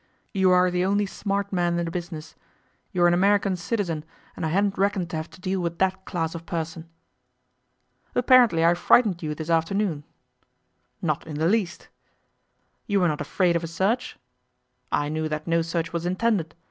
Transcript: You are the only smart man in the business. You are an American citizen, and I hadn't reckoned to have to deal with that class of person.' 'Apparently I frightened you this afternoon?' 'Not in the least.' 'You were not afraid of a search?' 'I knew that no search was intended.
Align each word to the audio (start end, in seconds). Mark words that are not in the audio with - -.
You 0.33 0.49
are 0.49 0.71
the 0.71 0.83
only 0.83 1.05
smart 1.05 1.53
man 1.53 1.77
in 1.77 1.85
the 1.85 1.91
business. 1.91 2.33
You 2.91 3.03
are 3.03 3.07
an 3.07 3.13
American 3.13 3.55
citizen, 3.55 4.03
and 4.35 4.43
I 4.47 4.49
hadn't 4.49 4.79
reckoned 4.79 5.11
to 5.11 5.15
have 5.17 5.29
to 5.29 5.39
deal 5.39 5.59
with 5.59 5.77
that 5.77 6.05
class 6.05 6.33
of 6.33 6.47
person.' 6.47 6.89
'Apparently 8.15 8.65
I 8.65 8.73
frightened 8.73 9.21
you 9.21 9.35
this 9.35 9.51
afternoon?' 9.51 10.03
'Not 11.03 11.27
in 11.27 11.35
the 11.35 11.45
least.' 11.47 11.89
'You 12.87 13.01
were 13.01 13.07
not 13.09 13.21
afraid 13.21 13.55
of 13.55 13.63
a 13.63 13.67
search?' 13.67 14.17
'I 14.91 15.09
knew 15.09 15.29
that 15.29 15.45
no 15.45 15.61
search 15.61 15.93
was 15.93 16.07
intended. 16.07 16.55